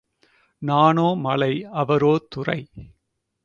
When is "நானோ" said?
0.61-1.13